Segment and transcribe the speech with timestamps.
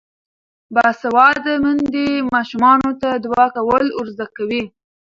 [0.73, 4.63] باسواده میندې ماشومانو ته دعا کول ور زده کوي.